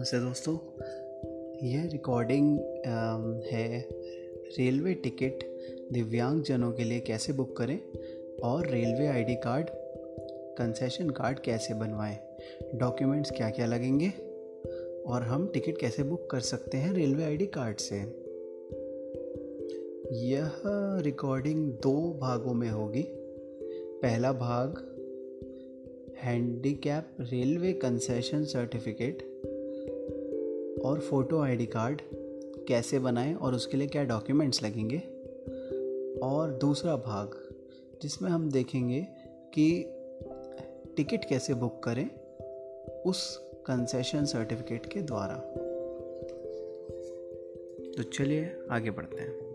[0.00, 0.54] नमस्ते दोस्तों।
[1.68, 2.58] यह रिकॉर्डिंग
[3.46, 3.88] है
[4.58, 5.38] रेलवे टिकट
[5.92, 7.80] दिव्यांग जनों के लिए कैसे बुक करें
[8.38, 9.66] और railway ID card
[10.58, 12.18] concession card कैसे बनवाएँ?
[12.74, 14.08] डॉक्यूमेंट्स क्या क्या लगेंगे?
[15.06, 17.96] और हम टिकट कैसे बुक कर सकते हैं रेलवे आईडी कार्ड से?
[20.30, 20.52] यह
[21.00, 23.04] रिकॉर्डिंग दो भागों में होगी।
[24.02, 24.86] पहला भाग
[26.18, 29.30] हैंडीकैप रेलवे कंसेशन सर्टिफिकेट
[30.84, 32.02] और फ़ोटो आईडी कार्ड
[32.68, 34.98] कैसे बनाएँ और उसके लिए क्या डॉक्यूमेंट्स लगेंगे?
[36.22, 37.54] और दूसरा भाग,
[38.02, 39.06] जिसमें हम देखेंगे
[39.58, 39.84] कि
[40.96, 42.10] टिकट कैसे बुक करें
[43.06, 45.34] उस कंसेशन सर्टिफिकेट के द्वारा।
[47.96, 49.49] तो चलिए आगे बढ़ते हैं।